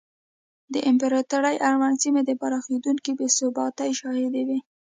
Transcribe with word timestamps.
د 0.73 0.75
امپراتورۍ 0.91 1.55
اړونده 1.67 2.01
سیمې 2.03 2.21
د 2.25 2.31
پراخېدونکې 2.41 3.11
بې 3.17 3.27
ثباتۍ 3.37 3.91
شاهدې 3.99 4.41
وې. 4.47 4.59